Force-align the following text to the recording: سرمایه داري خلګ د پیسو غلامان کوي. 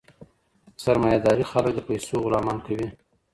سرمایه 0.83 1.19
داري 1.25 1.45
خلګ 1.51 1.71
د 1.75 1.79
پیسو 1.89 2.15
غلامان 2.25 2.57
کوي. 2.65 2.87